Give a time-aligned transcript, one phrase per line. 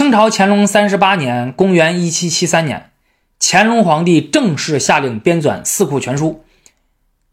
[0.00, 2.90] 清朝乾隆三十八年（公元一七七三年），
[3.38, 6.42] 乾隆皇帝正式下令编纂《四库全书》，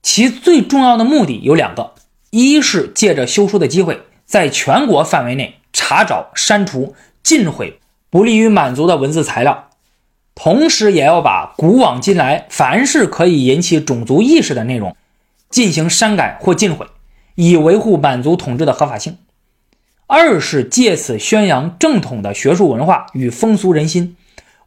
[0.02, 1.94] 其最重要的目的有两个：
[2.30, 6.94] 一是借着修书的机会，在全国范围内查找、删除、
[7.24, 9.70] 禁毁不利于满族的文字材料；
[10.36, 14.94] 同时，也要把古往今来凡是可以引起种族意识的内容
[15.50, 16.86] 进行删改或禁毁，
[17.36, 19.18] 以维护满族统治的合法性。
[20.10, 24.16] 二是借此宣扬正统的学术文化与风俗人心，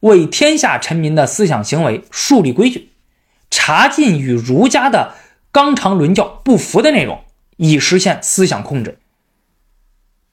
[0.01, 2.91] 为天下臣民的思想行为树立规矩，
[3.51, 5.15] 查禁与儒家的
[5.51, 7.21] 纲常伦教不符的内容，
[7.57, 8.99] 以实现思想控制。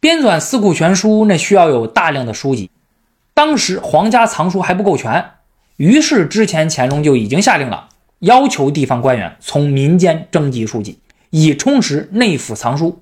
[0.02, 2.70] 编纂《四库全书》那需要有大量的书籍，
[3.34, 5.26] 当时皇家藏书还不够全，
[5.78, 7.88] 于是之前乾隆就已经下令了，
[8.20, 13.00] 要求地方官员从民间征集书籍，以充实内府藏书。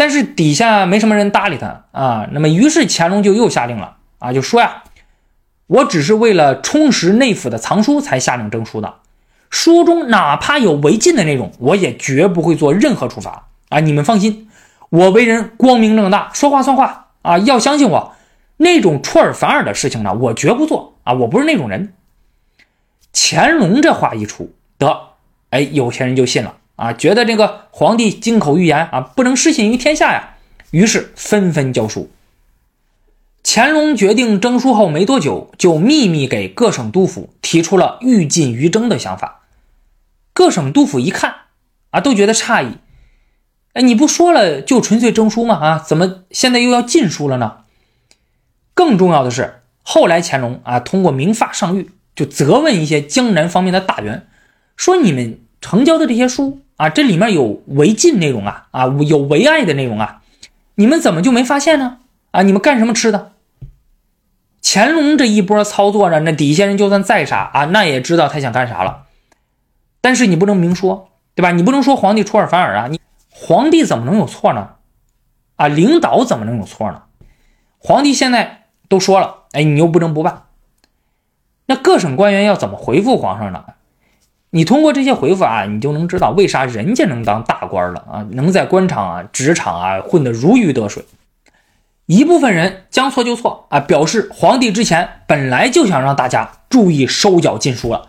[0.00, 4.84] 但是底下没什么人搭理他啊，那么于是乾隆就又下令了啊，就说呀，
[5.66, 8.94] 我只是为了充实内府的藏书才下令征书的，
[9.50, 13.80] 书中哪怕有违禁的内容，我也绝不会做任何处罚啊！
[13.80, 14.48] 你们放心，
[14.88, 17.36] 我为人光明正大，说话算话啊！
[17.36, 18.14] 要相信我，
[18.56, 21.12] 那种出尔反尔的事情呢，我绝不做啊！
[21.12, 21.92] 我不是那种人。
[23.12, 24.98] 乾隆这话一出，得，
[25.50, 26.54] 哎，有些人就信了。
[26.80, 30.36] 啊，觉得这个皇帝金口玉言啊，不能失信于天下呀，
[30.70, 32.10] 于是纷纷交书。
[33.44, 39.42] 乾隆决定征书后没多久，就秘密给各省督府提出了欲禁于征的想法。
[40.32, 41.34] 各省督府一看
[41.90, 42.78] 啊，都觉得诧异。
[43.74, 45.56] 哎，你不说了就纯粹征书吗？
[45.56, 47.64] 啊，怎么现在又要禁书了呢？
[48.72, 54.26] 更重要的是，后来乾隆啊，通过明发上谕，就责问一些江南方面的大员，
[54.76, 56.62] 说你们成交的这些书。
[56.80, 60.22] 啊，这里面有违禁内容啊，啊，有违爱的内容啊，
[60.76, 61.98] 你们怎么就没发现呢？
[62.30, 63.32] 啊，你们干什么吃的？
[64.62, 69.04] 乾隆这一波操作呢，那底下人就算再傻啊，那也知道他想干啥了。
[70.00, 71.50] 但是你不能明说，对吧？
[71.50, 74.70] 你不能说皇帝出尔反尔啊，你皇帝怎么能有错呢？
[75.56, 77.02] 啊，领导怎么能有错呢？
[77.76, 80.44] 皇帝现在都说了，哎，你又不能不办，
[81.66, 83.64] 那各省官员要怎么回复皇上呢？
[84.50, 91.04] 你通过这些回复啊，你就能知道为啥人家能当大官了啊，能在官场啊、职场啊混得如鱼得水。
[92.06, 98.08] 一部分人将错就错啊，表示皇帝之前本来就想让大家注意收缴禁书了，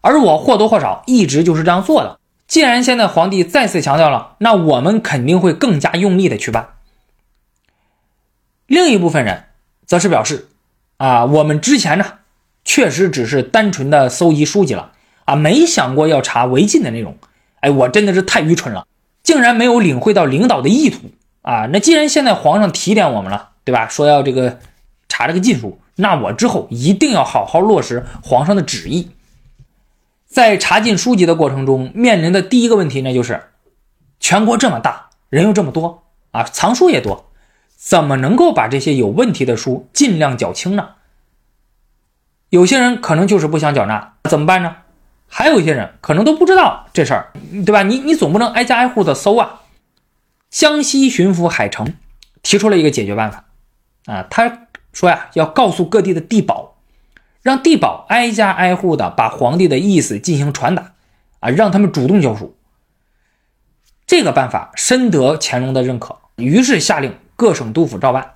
[0.00, 2.18] 而我或多或少一直就是这样做的。
[2.46, 6.68] 既然现在皇帝再次强调了，那我们肯定会更加用力的去办。
[8.66, 9.44] 另一部分人
[9.84, 10.48] 则是表示，
[10.96, 12.06] 啊，我们之前呢
[12.64, 14.92] 确实只是单纯的搜集书籍了。
[15.24, 17.16] 啊，没想过要查违禁的内容，
[17.60, 18.86] 哎，我真的是太愚蠢了，
[19.22, 20.98] 竟然没有领会到领导的意图
[21.42, 21.68] 啊！
[21.72, 23.88] 那既然现在皇上提点我们了，对吧？
[23.88, 24.58] 说要这个
[25.08, 29.10] 查这个禁书，那我之后一定要好好落实皇上的旨意。
[30.26, 33.44] 在查禁书籍的过程中，面临的第一个问题呢，就是
[34.20, 36.02] 全国这么大，人又这么多
[36.32, 37.30] 啊，藏书也多，
[37.76, 40.90] 怎么能够把这些有问题的书尽量缴清呢？
[42.50, 44.76] 有些人可能就是不想缴纳，怎么办呢？
[45.28, 47.32] 还有一些人可能都不知道这事儿，
[47.64, 47.82] 对吧？
[47.82, 49.62] 你你总不能挨家挨户的搜啊。
[50.50, 51.94] 江西巡抚海城
[52.42, 53.44] 提出了一个解决办法，
[54.06, 56.76] 啊，他说呀，要告诉各地的地保，
[57.42, 60.92] 让地保挨家挨户的把皇帝的意思进行传达，
[61.40, 62.56] 啊，让他们主动交书。
[64.06, 68.34] 这个办法深得乾隆的认可，于是下令各省督府照办。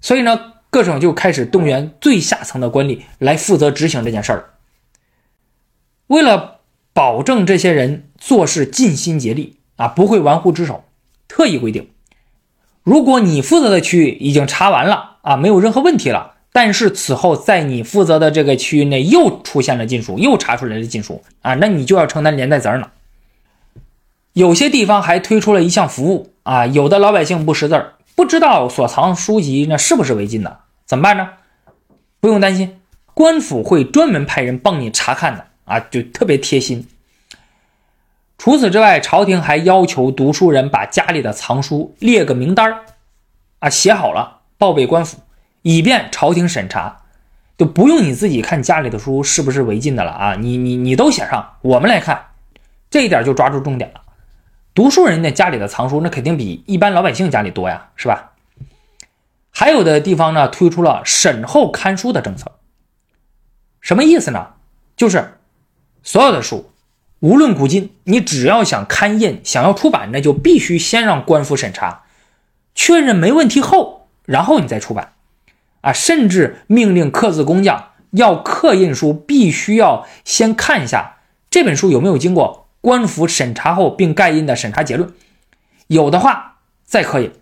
[0.00, 4.53] 所以呢，各省就开始动员最下层的官吏来负责执行这件事儿。
[6.14, 6.60] 为了
[6.92, 10.84] 保证这些人做事尽心竭力啊，不会玩忽职守，
[11.26, 11.90] 特意规定，
[12.84, 22.92] 如果你负责的区域已经查完了啊，没有任何问题了，但是此后在你负责的这个区域内又出现了禁书，又查出来了禁书啊，那你就要承担连带责任了。
[24.34, 31.30] 有些地方还推出了一项服务啊，有的老百姓不识字儿，不知道所藏书籍那是不是违禁的，怎么办呢？
[32.20, 32.78] 不用担心，
[33.14, 35.46] 官府会专门派人帮你查看的。
[35.64, 36.86] 啊，就特别贴心。
[38.36, 42.80] 除此之外，朝廷还要求读书人把家里的藏书列个名单
[43.60, 45.18] 啊，写好了报备官府，
[45.62, 47.02] 以便朝廷审查，
[47.56, 52.22] 就不用你自己看家里的书是不是违禁的了啊，你你你都写上，我们来看，
[52.90, 54.02] 这一点就抓住重点了。
[54.74, 58.32] 读书人家家里的藏书，那肯定比一般老百姓家里多呀，是吧？
[59.50, 62.50] 还有的地方呢，推出了审后看书的政策，
[63.80, 64.48] 什么意思呢？
[64.96, 65.33] 就是。
[66.04, 66.70] 所有的书，
[67.20, 72.02] 无论古今，你只要想刊印、想要出版，那就必须先让官府审查，
[72.74, 75.12] 确认没问题后，然后你再出版。
[75.80, 81.16] 啊，甚至命令刻字工匠要刻印书，必须要先看一下
[81.50, 85.12] 这本书有没有经过官府审查后并盖印的审查结论，
[85.86, 87.32] 有的话再刻印。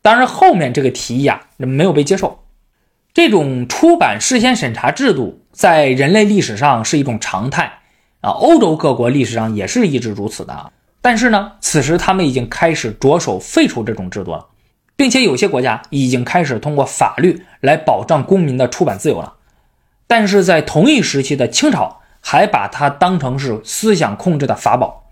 [0.00, 2.44] 当然，后面这个提议啊没有被接受。
[3.14, 7.80] 这种出版事先审查制度在人类历史上是一种常态
[8.22, 10.72] 啊，欧洲各国历史上也是一直如此的。
[11.02, 14.46] 但是呢，此时他们已经开始着手废除这种制度了。
[14.94, 19.32] 并且有些国家已经开始通过法律来保障公民的出版自由了，
[20.06, 25.10] 但是在同一时期的清朝还把它当成是思想控制的法宝。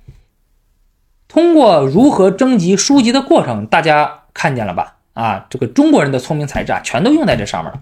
[1.26, 4.98] 通过如何征集书籍的过程，大家看见了吧？
[5.14, 7.80] 啊，这个中国人的聪明才智啊，全都用在这上面了。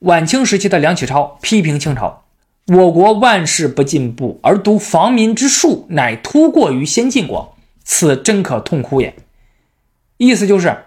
[0.00, 2.24] 晚清时期的梁启超批评清朝
[2.66, 9.14] ：“我国万事不进步，而独防民之术乃突过于先进国，此真可痛哭也。”
[10.18, 10.82] 意思就是。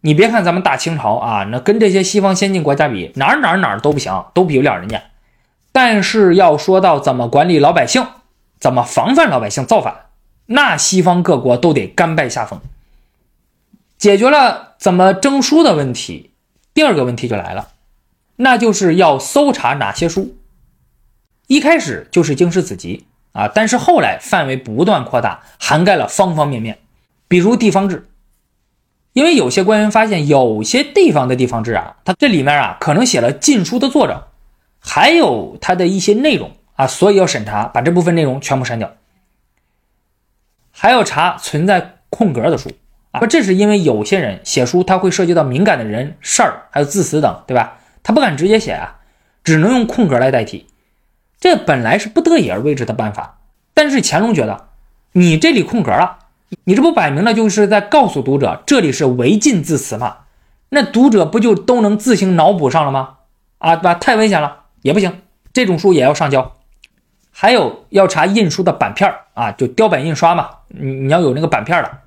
[0.00, 5.02] 你别看咱们大清朝啊，那跟这些西方先进国家比，哪儿哪儿哪儿都不行，都比不了人家。
[5.72, 8.06] 但是要说到怎么管理老百姓，
[8.60, 10.06] 怎么防范老百姓造反，
[10.46, 12.60] 那西方各国都得甘拜下风。
[13.98, 16.30] 解决了怎么征书的问题，
[16.72, 17.70] 第二个问题就来了，
[18.36, 20.36] 那就是要搜查哪些书。
[21.48, 26.78] 一开始就是经史子集啊，但是后来范围不断扩大，涵盖了方方面面，
[27.26, 28.06] 比如地方志。
[29.14, 34.28] 因为有些官员发现，有些地方的地方志啊，它这里面啊可能写了禁书的作者，
[34.78, 38.94] 还有它的一些内容啊，所以要审查，把这部分内容全部删掉。
[40.70, 42.70] 还要查存在空格的书
[43.10, 47.78] 啊，这是因为有些人写书，他会涉及到敏感的人、事儿，还有字词等，对吧？
[48.02, 49.00] 他不敢直接写啊，
[49.42, 50.67] 只能用空格来代替。
[51.40, 53.38] 这本来是不得已而为之的办法，
[53.74, 54.68] 但是乾隆觉得，
[55.12, 56.18] 你这里空格了。
[56.64, 60.16] 你这不摆明了就是在告诉读者，这里是违禁字词吗？
[60.70, 63.16] 那读者不就都能自行脑补上了吗？
[63.58, 63.94] 啊，对吧？
[63.94, 65.20] 太危险了，也不行，
[65.52, 66.54] 这种书也要上交。
[67.30, 71.98] 还有要查印书的版片啊，就雕版印刷嘛，你你要有那个版片的。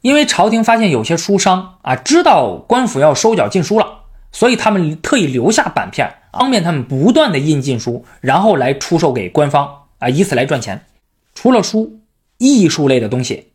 [0.00, 4.00] 因为朝廷发现有些书商啊，知道官府要收缴禁书了，
[4.32, 10.86] 所以他们特意留下版片，方便他们不断的印禁书，然后来出售给官方啊，以此来赚钱。
[11.34, 12.00] 除了书。
[12.40, 13.50] 艺术类的东西，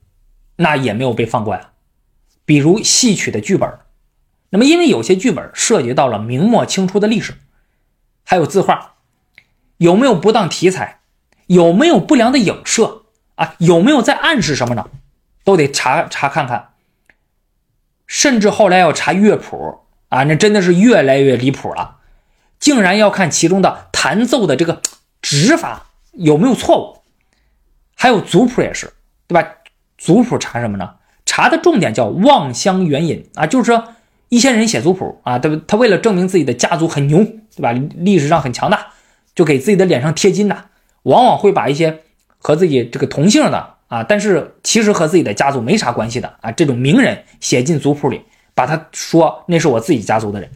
[0.57, 1.69] 那也没有被放过呀。
[2.43, 3.79] 比如戏曲的剧本，
[4.49, 7.35] 那么因为有些剧本涉及到了明末清初的历史，
[8.25, 8.95] 还有字画，
[9.77, 10.99] 有没有不当题材，
[11.47, 13.03] 有没有不良的影射
[13.35, 13.55] 啊？
[13.59, 14.89] 有没有在暗示什么呢？
[15.45, 16.71] 都得查查看看。
[18.05, 19.82] 甚至后来要查乐谱
[20.13, 21.97] 啊，那真的是越来越离谱了，
[22.59, 24.79] 竟然要看其中的弹奏的这个
[25.23, 27.01] 指法有没有错误。
[27.95, 28.93] 还有族谱也是，
[29.27, 29.47] 对吧？
[29.97, 30.95] 族谱查什么呢？
[31.25, 33.95] 查的重点叫望乡援引啊，就是说
[34.29, 37.23] 一些人写族谱啊，他他为了证明自己的家族很牛，
[37.55, 37.71] 对吧？
[37.95, 38.93] 历史上很强大，
[39.33, 40.65] 就给自己的脸上贴金呐，
[41.03, 42.01] 往往会把一些
[42.37, 48.21] 和自己这个同姓的啊，但是其实和自己的家族没啥关系的啊，这种名人写进族谱里，
[48.53, 50.49] 把他说那是我自己家族的人。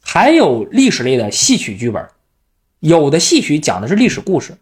[0.00, 2.08] 还有历史类的戏曲剧本，
[2.80, 4.56] 有的戏曲讲的是历史故事，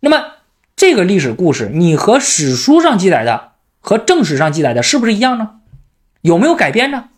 [0.00, 0.32] 那么。
[0.80, 5.58] 这个历史故事，你和史书上记载的和正史上记载的是不是一样呢？
[6.20, 7.08] 有没有改编呢？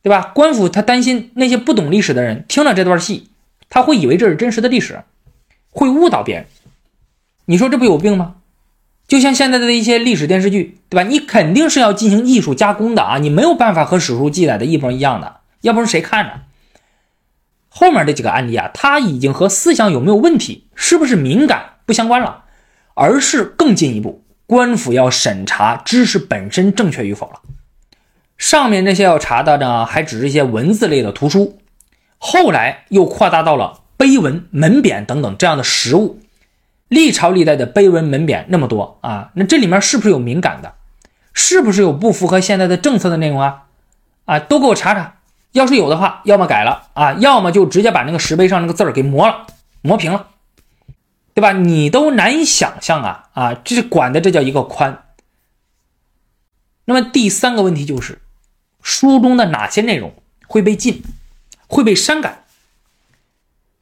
[0.00, 0.32] 对吧？
[0.34, 3.28] 官府他担心那些不懂历史的人听了这段戏，
[3.68, 5.02] 他会以为这是真实的历史，
[5.68, 6.46] 会误导别人。
[7.44, 8.36] 你说这不有病吗？
[9.08, 11.08] 就像现在的一些历史电视剧，对吧？
[11.08, 16.32] 你肯定是要进行艺术加工的啊，你没有办法和史书记载的一模一样的，要不然谁看呢？
[17.68, 22.44] 后面这几个案例啊，它已经和思想有没有问题，是不是敏感不相关了。
[22.98, 27.42] 而是更进一步，官府要审查知识本身正确与否了。
[28.38, 31.58] 上面那些要查的呢，还只是一些文字类的图书，
[32.16, 36.20] 后来又扩大到了碑文、门匾等等这样的实物。
[36.88, 40.74] 历朝历代的碑文门匾那么多啊，那这里面是不是有敏感的？
[41.32, 43.64] 是不是有不符合现在的政策的内容啊？
[44.24, 45.16] 啊，都给我查查。
[45.52, 49.46] 要是有的话，要么改了啊，要么就直接把那个石碑上那个字儿给磨了，
[49.82, 50.28] 磨平了。
[51.34, 51.52] 对吧？
[51.52, 53.54] 你都难以想象啊啊！
[53.54, 55.04] 这管的，这叫一个宽。
[56.86, 58.22] 那么第三个问题就是，
[58.80, 60.14] 书中的哪些内容
[60.46, 61.02] 会被禁，
[61.66, 62.44] 会被删改？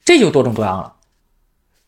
[0.05, 0.95] 这就多种多样了。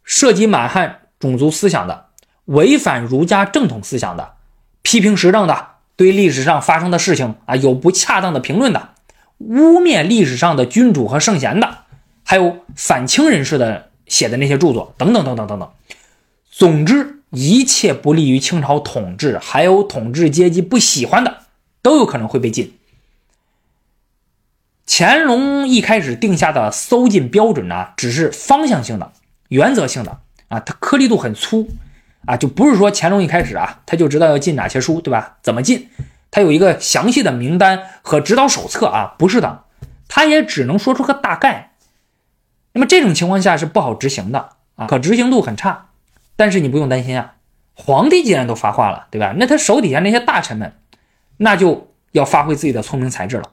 [0.05, 2.07] 涉及满汉种族思想的，
[2.45, 4.35] 违反儒家正统思想的，
[4.83, 8.91] 批评时政的，对历史上发生的事情啊有不恰当的评论的，
[9.39, 11.85] 污蔑历史上的君主和圣贤的，
[12.25, 13.91] 还有反清人士的。
[14.09, 15.69] 写的那些著作等等等等等等，
[16.49, 21.39] 总之一切不利于清朝统治，还有统治阶级不喜欢的，
[21.83, 22.79] 都有可能会被禁。
[24.87, 29.11] 乾隆一开始定下的搜禁标准呢，只是方向性的、
[29.49, 31.69] 原则性的啊，它颗粒度很粗
[32.27, 35.39] 啊，就不是说乾隆一开始啊，他就知道要禁哪些书，对吧？
[35.43, 35.89] 怎么禁？
[36.31, 39.65] 他有一个详细的名单和指导手册啊，不是的，
[40.09, 41.73] 他也只能说出个大概。
[42.73, 45.89] 那么这种情况下是不好执行的啊，可执行度很差。
[46.37, 47.35] 但是你不用担心啊，
[47.75, 49.35] 皇帝既然都发话了，对吧？
[49.39, 50.75] 那他手底下那些大臣们，
[51.39, 53.53] 那就要发挥自己的聪明才智了。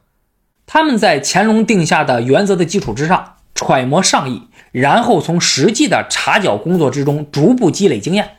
[0.65, 8.35] 他们在乾隆定下的原则的基础之上，揣摩上意，然后从实际的查缴工作之中逐步积累经验，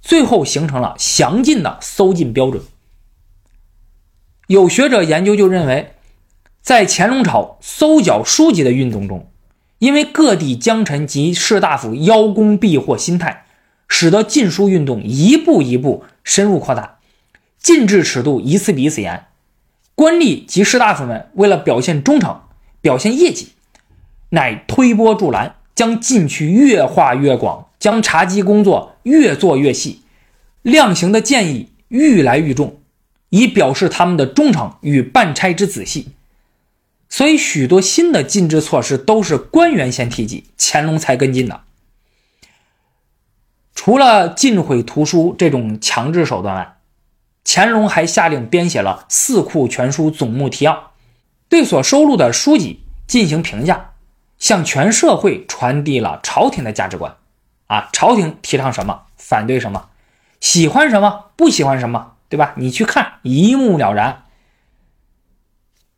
[0.00, 2.62] 最后形成了详尽的搜禁标准。
[4.46, 5.94] 有学者研究就认为，
[6.62, 9.28] 在乾隆朝搜缴书籍的运动中，
[9.80, 13.46] 因为各地江臣及士大夫邀功避祸心态。
[13.90, 16.98] 使得禁书运动一步一步深入扩大，
[17.58, 19.24] 禁制尺度一次比一次严。
[19.94, 22.42] 官吏及士大夫们为了表现忠诚、
[22.82, 23.52] 表现业绩，
[24.30, 30.02] 乃推波助澜，将禁区越画越广，将查缉工作越做越细，
[30.62, 32.80] 量刑的建议愈来愈重，
[33.30, 36.08] 以表示他们的忠诚与办差之仔细。
[37.08, 41.62] 所以，许多新的禁制措施都是官员先提及，乾隆才跟进的。
[43.74, 46.76] 除了禁毁图书这种强制手段外，
[47.44, 50.72] 乾隆还下令编写了《四库全书总目提要》，
[51.48, 53.92] 对所收录的书籍进行评价，
[54.38, 57.16] 向全社会传递了朝廷的价值观。
[57.66, 59.90] 啊，朝廷提倡什么，反对什么，
[60.40, 62.54] 喜欢什么，不喜欢什么，对吧？
[62.56, 64.24] 你去看，一目了然。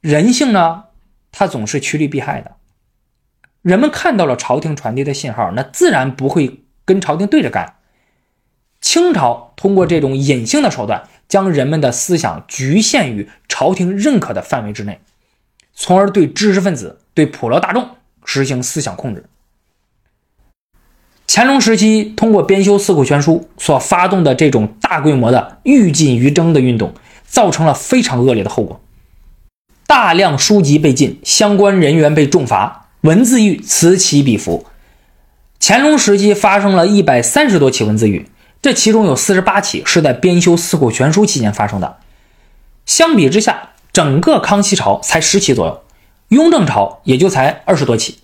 [0.00, 0.84] 人性呢，
[1.30, 2.56] 它总是趋利避害的。
[3.62, 6.64] 人们看到了朝廷传递的信号，那自然不会。
[6.86, 7.76] 跟朝廷对着干，
[8.80, 15.00] 清朝通过这种隐性的手段，将人们的思想局限于朝廷认可的范围之内，
[15.72, 17.90] 从而对知识分子、对普罗大众
[18.32, 19.24] 实行思想控制。
[21.26, 26.94] 乾隆时期通过编修《四库全书》所发动的这种大规模的欲禁于征的运动，
[27.26, 28.80] 造成了非常恶劣的后果，
[29.88, 34.64] 大量书籍被禁，相关人员被重罚，文字狱此起彼伏。
[35.58, 38.28] 乾隆时期发生了一百三十多起文字狱，
[38.62, 41.98] 这其中有四十八起是在编修《四库全书》期间发生的。
[42.86, 45.82] 相比之下，整个康熙朝才十起左右，
[46.30, 48.18] 雍正朝也就才二十多起。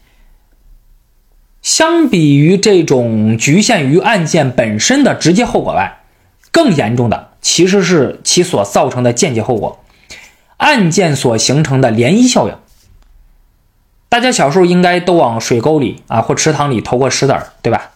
[1.63, 6.01] 相比于这种局限于案件本身的直接后果外，
[6.51, 9.85] 更严重的其实是其所造成的间接后果，
[10.57, 12.55] 案件所形成的涟漪效应。
[14.09, 17.91] 大家小时候应该都往水沟里啊或池塘里投过石子儿，对吧？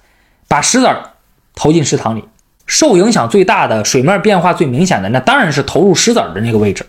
[0.49, 1.11] 把石子儿
[1.55, 2.25] 投进池塘里，
[2.67, 6.85] 受影响最大的、水面变化最明显的，那当然是投入石子儿的那个位置。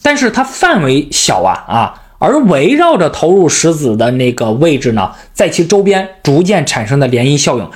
[0.00, 7.68] 但是它范围小啊啊，而围绕着投入石子的那个位置呢，在其周边逐渐产生的涟漪效应，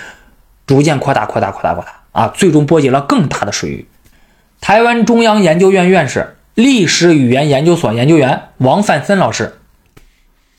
[0.66, 3.86] 逐渐扩大、扩大、扩大、扩大啊，最终波及了更大的水域。
[4.60, 9.54] 台湾中央研究院院士、历史语言研究所研究员王范森老师。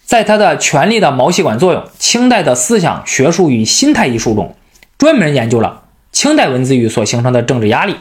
[0.03, 4.55] 在他的《权力的毛细管作用：清代的思想、学术与心态》一书中，
[4.97, 7.95] 专门研究了清代文字狱所形成的政治压力，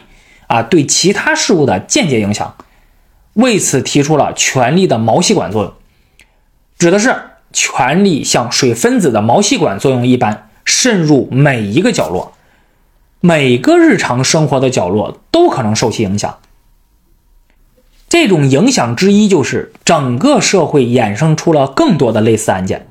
[0.47, 2.55] 啊，对其他事物的间接影响，
[3.35, 5.73] 为此提出了权力的毛细管作用，
[6.79, 7.15] 指的是
[7.53, 12.33] 权力像水分子的毛细管作用一般，渗入每一个角落，
[13.21, 16.39] 每个日常生活的角落都可能受其影响。
[18.09, 22.87] 这种影响之一就是整个社会衍生出了更多的类似案件，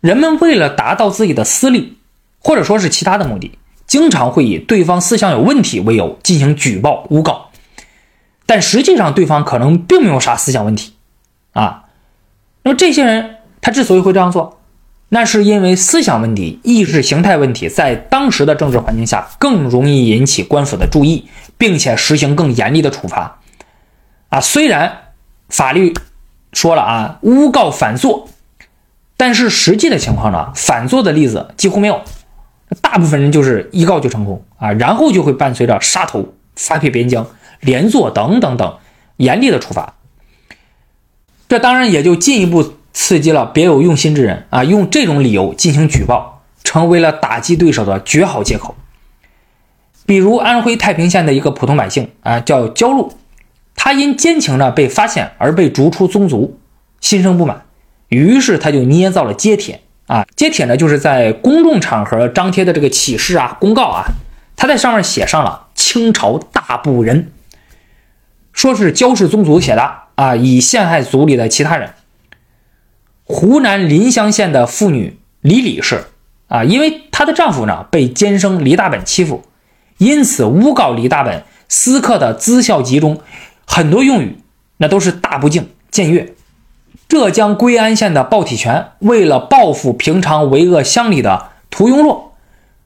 [0.00, 1.96] 人们为了达到自己的私利，
[2.38, 7.50] 或者说是其他的目的，经常会以对方思想有问题为由进行举报诬告，
[8.46, 10.92] 但实际上对方可能并没有啥思想问题，
[11.52, 11.84] 啊，
[12.62, 14.60] 那么这些人他之所以会这样做，
[15.08, 23.40] 那是因为思想问题、意识形态问题在当时的政治环境下更容易引起官府的注意，并且实行更严厉的处罚。
[24.28, 25.12] 啊，虽然
[25.48, 25.94] 法律
[26.52, 28.28] 说了啊，诬告反作，
[29.16, 32.02] 但是实际的情况呢，反作的例子几乎没有，
[32.82, 34.44] 大部分人就是一告就成功。
[34.56, 37.26] 啊，然后就会伴随着杀头、发配边疆、
[37.64, 38.76] 连坐等等等
[39.16, 39.94] 严厉的处罚。
[41.48, 48.74] 这当然也就进一步刺激了别有用心之人啊，用这种理由进行举报，成为了打击对手的绝好借口。
[50.06, 53.12] 比如安徽太平县的一个普通百姓啊，叫焦禄。
[53.76, 56.58] 他因奸情呢被发现而被逐出宗族，
[57.00, 57.64] 心生不满，
[58.08, 64.04] 于是他就捏造了揭帖啊，揭帖呢就是在公众场合张贴的这个启事啊、公告啊，
[64.56, 67.32] 他在上面写上了清朝大部人，
[68.54, 71.90] 说是焦氏宗族写的啊，以陷害族里的其他人。
[73.24, 76.04] 湖南临湘县的妇女李李氏
[76.48, 79.42] 啊，因为她的丈夫呢被监生李大本欺负，
[79.98, 83.20] 因此诬告李大本私刻的《资孝集》中
[83.66, 84.38] 很多用语
[84.76, 86.34] 那都是大不敬僭越。
[87.08, 92.34] 浙江归安县的鲍体全为了报复平常为恶乡里的屠庸若，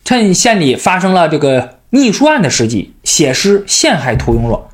[0.05, 4.71] 趁县里发生了这个逆书案的时机，写诗陷害屠庸若，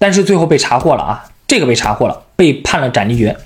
[0.00, 3.36] 但是最后被查获了啊，这个被查获了，被判了斩立决。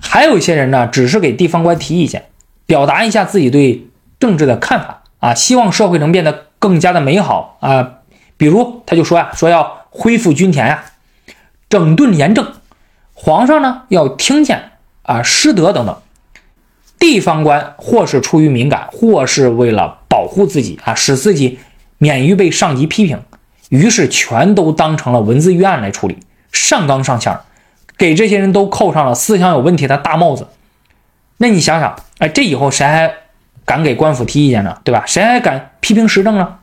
[0.00, 2.26] 还有一些人呢，只是给地方官提意见，
[2.66, 3.88] 表达一下自己对
[4.20, 7.94] 政治的看法啊，希望社会能变得更加的美好啊。
[8.36, 10.84] 比如他就说呀，说要恢复均田呀，
[11.68, 12.52] 整顿廉政。
[13.12, 14.70] 皇上呢要听见
[15.02, 16.00] 啊失德等等，
[17.00, 21.58] 地方官或是出于敏感，或是为了保护自己啊，使自己
[21.98, 23.20] 免于被上级批评，
[23.70, 26.18] 于是全都当成了文字狱案来处理，
[26.52, 27.38] 上纲上线，
[27.96, 30.48] 给这些人都扣上了思想有问题的大帽子。
[31.38, 33.10] 那你想想，哎，这以后谁还
[33.64, 34.78] 敢给官府提意见呢？
[34.84, 35.04] 对吧？
[35.06, 36.58] 谁还敢批评时政呢？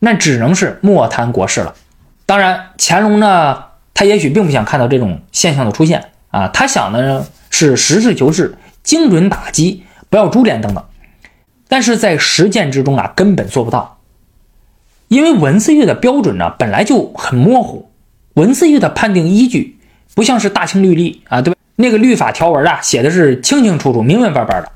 [0.00, 1.74] 那只能是莫谈国事了。
[2.26, 3.64] 当然，乾隆呢？
[3.92, 10.82] 他也许并不想看到这种现象的出现啊，他想的呢是实事求是、精准打击，不要株连等等。
[11.68, 13.99] 但是在实践之中啊，根本做不到，
[15.10, 17.90] 因为文字狱的标准呢本来就很模糊，
[18.34, 19.76] 文字狱的判定依据
[20.14, 21.58] 不像是大清律例啊，对吧？
[21.74, 24.70] 那个律法条文啊写的是清清楚楚、明明白白的。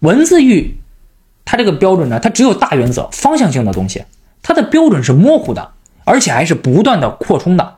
[0.00, 0.74] 文字狱
[1.44, 4.02] 它这个标准呢，它只有大原则、方向性的东西，
[4.42, 5.70] 它的标准是模糊的，
[6.04, 7.76] 而且还是不断的扩充的。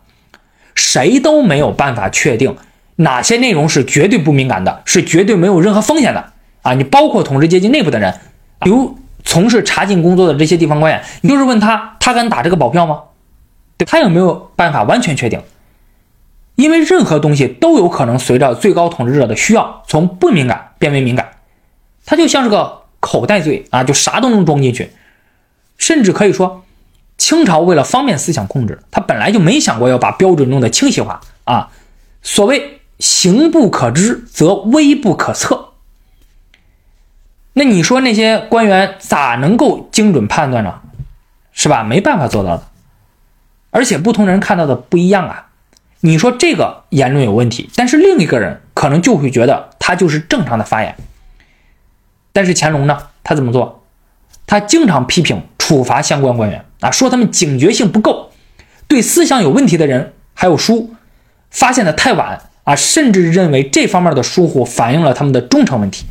[0.74, 2.56] 谁都没有办法确定
[2.96, 6.32] 哪些内容是绝对不敏感的，是绝对没有任何风险的
[6.62, 6.72] 啊！
[6.72, 8.14] 你包括统治阶级内部的人，
[8.60, 13.02] 比如从事查禁工作的这些地方官员，你就是问他，他敢打这个保票吗？
[13.76, 15.42] 对他有没有办法完全确定？
[16.56, 21.30] 因为任何东西都有可能随着最高统治者的需要，从不敏感变为敏感，
[22.04, 24.92] 它就像是个口袋罪啊，就啥都能装进去，
[25.78, 26.64] 甚至可以说。
[27.18, 31.70] 清朝为了方便思想控制，他本来就没想过要把标准弄得清晰化啊。
[32.20, 35.71] 所谓行不可知，则微不可测。
[37.54, 40.80] 那你说那些官员咋能够精准判断呢？
[41.52, 41.82] 是吧？
[41.82, 42.62] 没办法做到的。
[43.70, 45.48] 而且不同人看到的不一样啊。
[46.00, 50.96] 你说这个言论有问题，但是另一个人可能就会觉得他就是正常的发言。
[52.32, 52.98] 但是乾隆呢？
[53.22, 53.84] 他怎么做？
[54.46, 56.64] 他经常批评处罚相关官员。
[56.80, 58.32] 啊，说他们警觉性不够，
[58.88, 60.94] 对思想有问题的人还有书
[61.50, 66.06] 发现的太晚啊，甚至认为这方面的疏忽反映了他们的忠诚问题。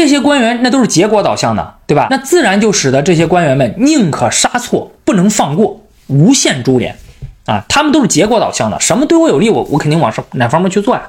[0.00, 2.06] 这些官员那都是结果导向的，对吧？
[2.08, 6.96] 那自然就使得这些官员们宁可杀错，不能放过，无限株连
[7.44, 7.62] 啊。
[7.68, 11.02] 他们都是结果导向的，什么对我有利，我我肯定往上哪方面去做呀。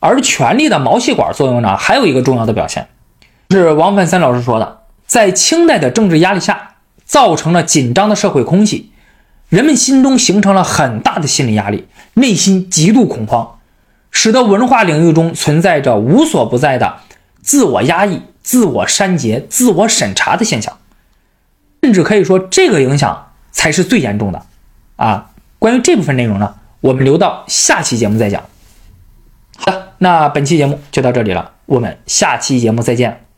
[0.00, 2.88] 而权力的毛细管作用呢，还有一个重要的表现，
[3.50, 4.78] 是王范三老师说的。
[5.06, 6.74] 在清代的政治压力下，
[7.04, 8.90] 造成了紧张的社会空气，
[9.48, 13.58] 人们心中形成了很大的心理压力，内心极度恐慌，
[14.10, 16.98] 使得文化领域中存在着无所不在的
[17.42, 20.78] 自我压抑、自我删节、自我审查的现象，
[21.82, 24.42] 甚至可以说这个影响才是最严重的。
[24.96, 28.42] 啊，关于这部分内容呢，我们留到下期节目再讲。
[29.56, 33.29] 好的，那本期节目就到这里了，我们下期节目再见。